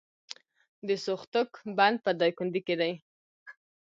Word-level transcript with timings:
د 0.87 0.89
سوختوک 1.05 1.51
بند 1.77 1.97
په 2.05 2.11
دایکنډي 2.19 2.61
کې 2.67 2.75
دی 2.81 2.93